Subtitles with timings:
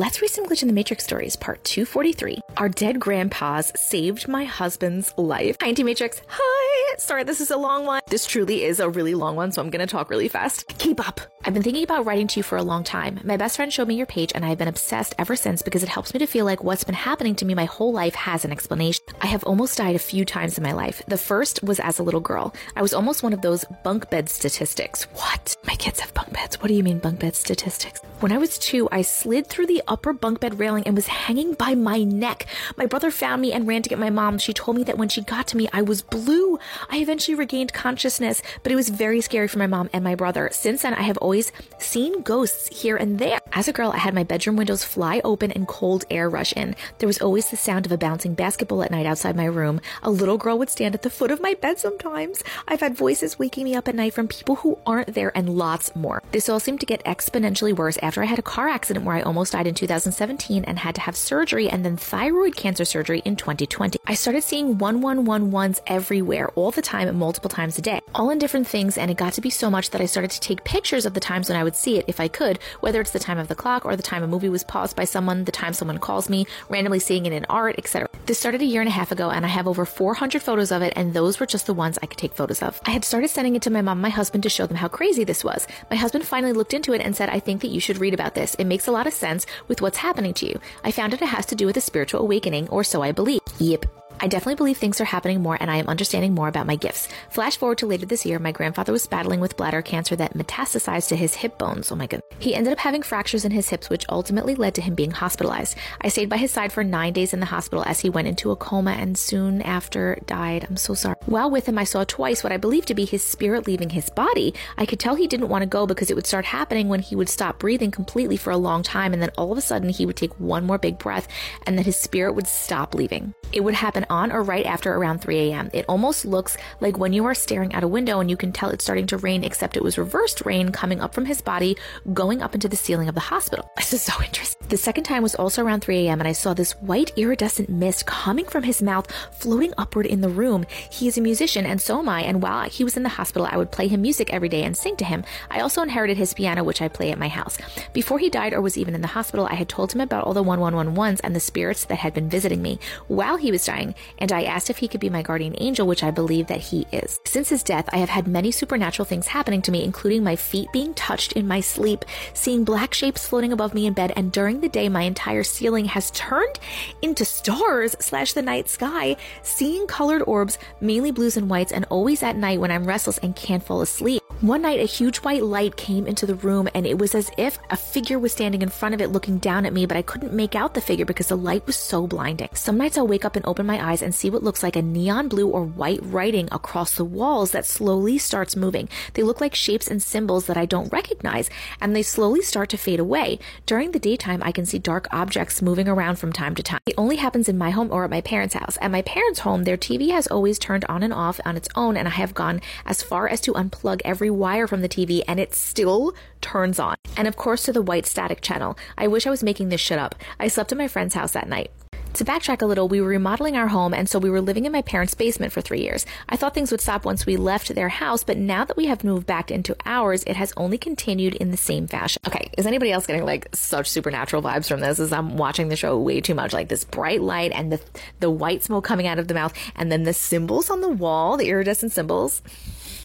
[0.00, 2.40] Let's read some Glitch in the Matrix stories, part 243.
[2.56, 5.58] Our dead grandpas saved my husband's life.
[5.60, 6.22] Hi, Auntie Matrix.
[6.26, 6.69] Hi.
[6.98, 8.02] Sorry, this is a long one.
[8.08, 10.66] This truly is a really long one, so I'm going to talk really fast.
[10.78, 11.20] Keep up.
[11.44, 13.20] I've been thinking about writing to you for a long time.
[13.24, 15.88] My best friend showed me your page, and I've been obsessed ever since because it
[15.88, 18.52] helps me to feel like what's been happening to me my whole life has an
[18.52, 19.04] explanation.
[19.20, 21.02] I have almost died a few times in my life.
[21.08, 22.54] The first was as a little girl.
[22.76, 25.04] I was almost one of those bunk bed statistics.
[25.14, 25.56] What?
[25.66, 26.60] My kids have bunk beds.
[26.60, 28.00] What do you mean bunk bed statistics?
[28.20, 31.54] When I was two, I slid through the upper bunk bed railing and was hanging
[31.54, 32.46] by my neck.
[32.76, 34.36] My brother found me and ran to get my mom.
[34.36, 36.58] She told me that when she got to me, I was blue.
[36.88, 40.48] I eventually regained consciousness, but it was very scary for my mom and my brother.
[40.52, 43.39] Since then, I have always seen ghosts here and there.
[43.52, 46.76] As a girl, I had my bedroom windows fly open and cold air rush in.
[46.98, 49.80] There was always the sound of a bouncing basketball at night outside my room.
[50.04, 52.44] A little girl would stand at the foot of my bed sometimes.
[52.68, 55.96] I've had voices waking me up at night from people who aren't there and lots
[55.96, 56.22] more.
[56.30, 59.22] This all seemed to get exponentially worse after I had a car accident where I
[59.22, 63.34] almost died in 2017 and had to have surgery and then thyroid cancer surgery in
[63.34, 63.98] 2020.
[64.06, 68.68] I started seeing 1111s everywhere, all the time, multiple times a day, all in different
[68.68, 71.14] things, and it got to be so much that I started to take pictures of
[71.14, 73.48] the times when I would see it if I could, whether it's the time of
[73.48, 76.28] the clock or the time a movie was paused by someone, the time someone calls
[76.28, 78.08] me, randomly seeing it in art, etc.
[78.26, 80.82] This started a year and a half ago, and I have over 400 photos of
[80.82, 82.80] it, and those were just the ones I could take photos of.
[82.86, 84.88] I had started sending it to my mom and my husband to show them how
[84.88, 85.66] crazy this was.
[85.90, 88.34] My husband finally looked into it and said, I think that you should read about
[88.34, 88.54] this.
[88.54, 90.60] It makes a lot of sense with what's happening to you.
[90.84, 93.40] I found it has to do with a spiritual awakening, or so I believe.
[93.58, 93.99] Yep.
[94.22, 97.08] I definitely believe things are happening more and I am understanding more about my gifts.
[97.30, 101.08] Flash forward to later this year, my grandfather was battling with bladder cancer that metastasized
[101.08, 101.90] to his hip bones.
[101.90, 102.20] Oh my god.
[102.38, 105.76] He ended up having fractures in his hips, which ultimately led to him being hospitalized.
[106.02, 108.50] I stayed by his side for nine days in the hospital as he went into
[108.50, 110.66] a coma and soon after died.
[110.68, 111.16] I'm so sorry.
[111.24, 114.10] While with him, I saw twice what I believed to be his spirit leaving his
[114.10, 114.54] body.
[114.76, 117.16] I could tell he didn't want to go because it would start happening when he
[117.16, 120.04] would stop breathing completely for a long time and then all of a sudden he
[120.04, 121.26] would take one more big breath
[121.66, 123.34] and then his spirit would stop leaving.
[123.52, 125.70] It would happen on or right after around 3 a.m.
[125.72, 128.70] It almost looks like when you are staring out a window and you can tell
[128.70, 131.76] it's starting to rain, except it was reversed rain coming up from his body,
[132.12, 133.70] going up into the ceiling of the hospital.
[133.90, 134.68] This is so interesting.
[134.68, 136.20] The second time was also around 3 a.m.
[136.20, 140.28] and I saw this white iridescent mist coming from his mouth, floating upward in the
[140.28, 140.64] room.
[140.90, 143.48] He is a musician and so am I, and while he was in the hospital,
[143.50, 145.24] I would play him music every day and sing to him.
[145.50, 147.58] I also inherited his piano, which I play at my house.
[147.92, 150.34] Before he died or was even in the hospital, I had told him about all
[150.34, 152.78] the 1111s and the spirits that had been visiting me
[153.08, 156.02] while he was dying, and I asked if he could be my guardian angel, which
[156.02, 157.20] I believe that he is.
[157.24, 160.68] Since his death, I have had many supernatural things happening to me, including my feet
[160.72, 164.60] being touched in my sleep, seeing black shapes floating above me in bed, and during
[164.60, 166.58] the day, my entire ceiling has turned
[167.02, 172.22] into stars slash the night sky, seeing colored orbs, mainly blues and whites, and always
[172.22, 174.19] at night when I'm restless and can't fall asleep.
[174.40, 177.58] One night, a huge white light came into the room, and it was as if
[177.68, 180.32] a figure was standing in front of it looking down at me, but I couldn't
[180.32, 182.48] make out the figure because the light was so blinding.
[182.54, 184.82] Some nights I'll wake up and open my eyes and see what looks like a
[184.82, 188.88] neon blue or white writing across the walls that slowly starts moving.
[189.12, 192.78] They look like shapes and symbols that I don't recognize, and they slowly start to
[192.78, 193.40] fade away.
[193.66, 196.80] During the daytime, I can see dark objects moving around from time to time.
[196.86, 198.78] It only happens in my home or at my parents' house.
[198.80, 201.98] At my parents' home, their TV has always turned on and off on its own,
[201.98, 205.38] and I have gone as far as to unplug every wire from the TV, and
[205.40, 206.96] it still turns on.
[207.16, 208.76] And of course, to the white static channel.
[208.96, 210.14] I wish I was making this shit up.
[210.38, 211.70] I slept at my friend's house that night.
[212.14, 214.72] To backtrack a little, we were remodeling our home, and so we were living in
[214.72, 216.04] my parents' basement for three years.
[216.28, 219.04] I thought things would stop once we left their house, but now that we have
[219.04, 222.20] moved back into ours, it has only continued in the same fashion.
[222.26, 224.98] Okay, is anybody else getting like such supernatural vibes from this?
[224.98, 227.80] As I'm watching the show way too much, like this bright light and the
[228.18, 231.36] the white smoke coming out of the mouth, and then the symbols on the wall,
[231.36, 232.42] the iridescent symbols.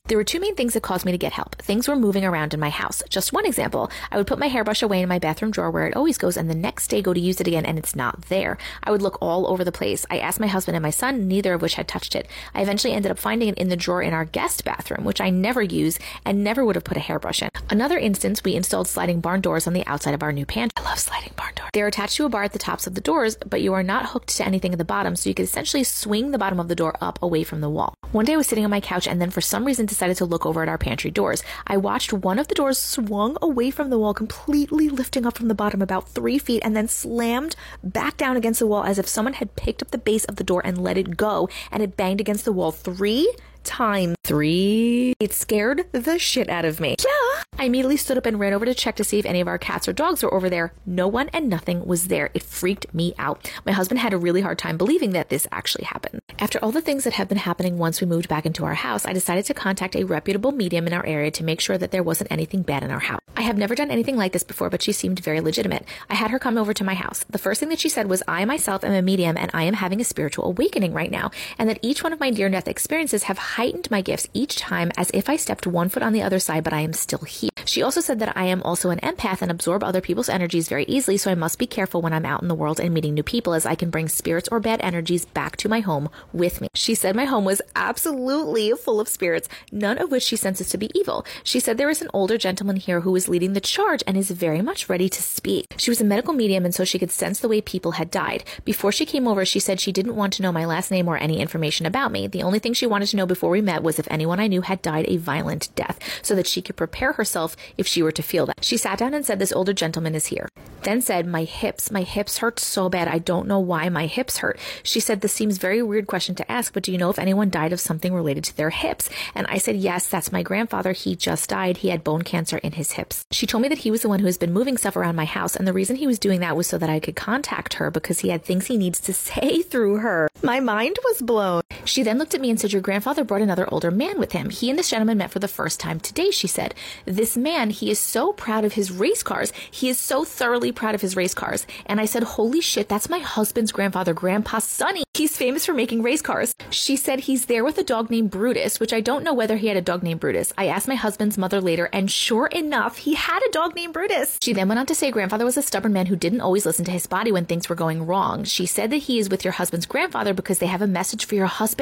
[0.08, 1.56] There were two main things that caused me to get help.
[1.56, 3.02] Things were moving around in my house.
[3.10, 5.96] Just one example, I would put my hairbrush away in my bathroom drawer where it
[5.96, 8.60] always goes and the next day go to use it again and it's not there.
[8.84, 10.06] I would look all over the place.
[10.12, 12.28] I asked my husband and my son, neither of which had touched it.
[12.54, 15.32] I eventually ended up finding it in the drawer in our guest bathroom, which I
[15.32, 17.50] never use and never would have put a hairbrush in.
[17.72, 20.74] Another instance, we installed sliding barn doors on the outside of our new pantry.
[20.78, 21.72] I love sliding barn doors.
[21.74, 24.06] They're attached to a bar at the tops of the doors, but you are not
[24.06, 26.76] hooked to anything at the bottom, so you could essentially swing the bottom of the
[26.76, 27.96] door up away from the wall.
[28.12, 30.26] One day I was sitting on my couch and then for some reason decided to
[30.26, 31.42] look over at our pantry doors.
[31.66, 35.48] I watched one of the doors swung away from the wall, completely lifting up from
[35.48, 39.08] the bottom about three feet, and then slammed back down against the wall as if
[39.08, 41.96] someone had picked up the base of the door and let it go, and it
[41.96, 43.34] banged against the wall three
[43.66, 44.16] time.
[44.24, 45.14] Three.
[45.20, 46.96] It scared the shit out of me.
[47.00, 47.44] Yeah.
[47.58, 49.58] I immediately stood up and ran over to check to see if any of our
[49.58, 50.74] cats or dogs were over there.
[50.86, 52.30] No one and nothing was there.
[52.34, 53.52] It freaked me out.
[53.66, 56.20] My husband had a really hard time believing that this actually happened.
[56.38, 59.06] After all the things that have been happening once we moved back into our house,
[59.06, 62.04] I decided to contact a reputable medium in our area to make sure that there
[62.04, 63.22] wasn't anything bad in our house.
[63.38, 65.86] I have never done anything like this before, but she seemed very legitimate.
[66.10, 67.26] I had her come over to my house.
[67.30, 69.76] The first thing that she said was, I myself am a medium and I am
[69.76, 73.24] having a spiritual awakening right now, and that each one of my near death experiences
[73.24, 76.40] have heightened my gifts each time as if I stepped one foot on the other
[76.40, 77.50] side, but I am still here.
[77.64, 80.84] She also said that I am also an empath and absorb other people's energies very
[80.86, 83.24] easily, so I must be careful when I'm out in the world and meeting new
[83.24, 86.68] people as I can bring spirits or bad energies back to my home with me.
[86.74, 90.78] She said my home was absolutely full of spirits, none of which she senses to
[90.78, 91.26] be evil.
[91.44, 94.32] She said there is an older gentleman here who is leading the charge and is
[94.32, 95.66] very much ready to speak.
[95.78, 98.44] She was a medical medium and so she could sense the way people had died.
[98.66, 101.18] Before she came over, she said she didn't want to know my last name or
[101.18, 102.28] any information about me.
[102.28, 104.62] The only thing she wanted to know before we met was if anyone I knew
[104.62, 108.24] had died a violent death so that she could prepare herself if she were to
[108.24, 108.64] feel that.
[108.64, 110.50] She sat down and said, This older gentleman is here.
[110.84, 113.08] Then said, My hips, my hips hurt so bad.
[113.08, 114.60] I don't know why my hips hurt.
[114.84, 117.50] She said, This seems very weird question to ask, but do you know if anyone
[117.50, 119.10] died of something related to their hips?
[119.34, 120.92] And I said, Yes, that's my grandfather.
[120.92, 121.78] He just died.
[121.78, 123.26] He had bone cancer in his hips.
[123.32, 125.26] She told me that he was the one who has been moving stuff around my
[125.26, 127.90] house, and the reason he was doing that was so that I could contact her
[127.90, 130.30] because he had things he needs to say through her.
[130.44, 131.62] My mind was blown.
[131.86, 134.50] She then looked at me and said, Your grandfather brought another older man with him.
[134.50, 136.74] He and this gentleman met for the first time today, she said.
[137.06, 139.54] This man, he is so proud of his race cars.
[139.70, 141.68] He is so thoroughly proud of his race cars.
[141.86, 145.04] And I said, Holy shit, that's my husband's grandfather, Grandpa Sonny.
[145.14, 146.54] He's famous for making race cars.
[146.72, 149.68] She said he's there with a dog named Brutus, which I don't know whether he
[149.68, 150.52] had a dog named Brutus.
[150.58, 154.38] I asked my husband's mother later, and sure enough, he had a dog named Brutus.
[154.42, 156.84] She then went on to say grandfather was a stubborn man who didn't always listen
[156.86, 158.44] to his body when things were going wrong.
[158.44, 161.36] She said that he is with your husband's grandfather because they have a message for
[161.36, 161.75] your husband.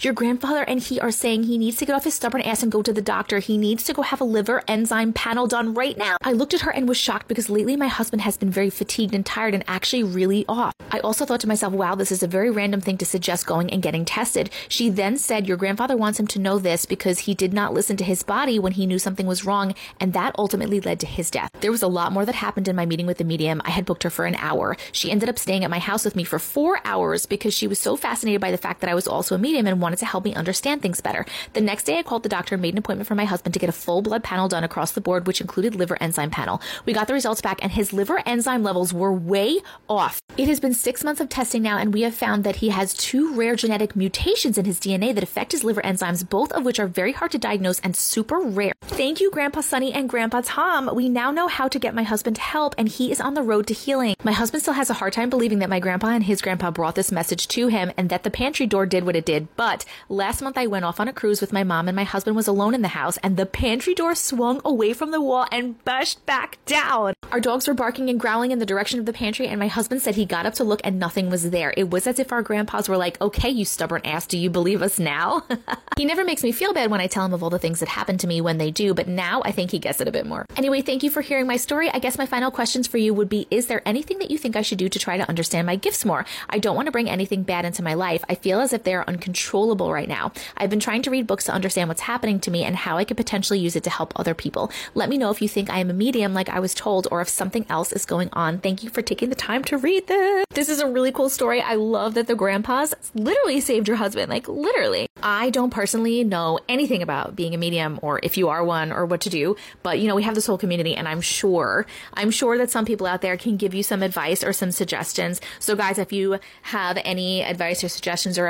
[0.00, 2.72] Your grandfather and he are saying he needs to get off his stubborn ass and
[2.72, 3.38] go to the doctor.
[3.38, 6.16] He needs to go have a liver enzyme panel done right now.
[6.22, 9.14] I looked at her and was shocked because lately my husband has been very fatigued
[9.14, 10.72] and tired and actually really off.
[10.90, 13.70] I also thought to myself, wow, this is a very random thing to suggest going
[13.70, 14.50] and getting tested.
[14.68, 17.96] She then said, Your grandfather wants him to know this because he did not listen
[17.98, 21.30] to his body when he knew something was wrong, and that ultimately led to his
[21.30, 21.50] death.
[21.60, 23.60] There was a lot more that happened in my meeting with the medium.
[23.64, 24.76] I had booked her for an hour.
[24.92, 27.78] She ended up staying at my house with me for four hours because she was
[27.78, 30.24] so fascinated by the fact that I was also a medium and wanted to help
[30.24, 31.26] me understand things better.
[31.52, 33.60] The next day, I called the doctor and made an appointment for my husband to
[33.60, 36.60] get a full blood panel done across the board, which included liver enzyme panel.
[36.84, 40.20] We got the results back, and his liver enzyme levels were way off.
[40.36, 42.94] It has been six months of testing now, and we have found that he has
[42.94, 46.78] two rare genetic mutations in his DNA that affect his liver enzymes, both of which
[46.78, 48.72] are very hard to diagnose and super rare.
[48.82, 50.90] Thank you, Grandpa Sonny and Grandpa Tom.
[50.94, 53.66] We now know how to get my husband help, and he is on the road
[53.68, 54.14] to healing.
[54.22, 56.94] My husband still has a hard time believing that my grandpa and his grandpa brought
[56.94, 59.48] this message to him and that the pantry door did what it did.
[59.56, 62.36] But last month I went off on a cruise with my mom, and my husband
[62.36, 65.82] was alone in the house, and the pantry door swung away from the wall and
[65.84, 67.14] bashed back down.
[67.32, 70.02] Our dogs were barking and growling in the direction of the pantry, and my husband
[70.02, 71.74] said he got up to look and nothing was there.
[71.76, 74.82] It was as if our grandpas were like, okay, you stubborn ass, do you believe
[74.82, 75.44] us now?
[75.96, 77.88] he never makes me feel bad when I tell him of all the things that
[77.88, 80.26] happen to me when they do, but now I think he gets it a bit
[80.26, 80.46] more.
[80.56, 81.90] Anyway, thank you for hearing my story.
[81.90, 84.56] I guess my final questions for you would be Is there anything that you think
[84.56, 86.24] I should do to try to understand my gifts more?
[86.48, 88.24] I don't want to bring anything bad into my life.
[88.28, 90.32] I feel as if they are uncontrollable right now.
[90.56, 93.04] I've been trying to read books to understand what's happening to me and how I
[93.04, 94.70] could potentially use it to help other people.
[94.94, 97.20] Let me know if you think I am a medium like I was told or
[97.20, 98.58] if something else is going on.
[98.58, 100.44] Thank you for taking the time to read this.
[100.50, 101.60] This is a really cool story.
[101.60, 104.30] I love that the grandpas literally saved your husband.
[104.30, 105.08] Like, literally.
[105.22, 109.06] I don't personally know anything about being a medium or if you are one or
[109.06, 112.30] what to do, but you know, we have this whole community and I'm sure, I'm
[112.30, 115.40] sure that some people out there can give you some advice or some suggestions.
[115.58, 118.46] So guys, if you have any advice or suggestions or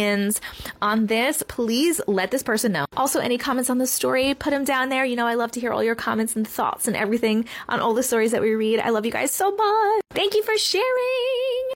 [0.00, 0.40] opinions
[0.80, 2.86] on this, please let this person know.
[2.96, 5.04] Also, any comments on the story, put them down there.
[5.04, 7.94] You know, I love to hear all your comments and thoughts and everything on all
[7.94, 8.80] the stories that we read.
[8.80, 10.02] I love you guys so much.
[10.12, 11.70] Thank you for sharing.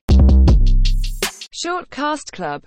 [1.50, 2.62] Short Cast Club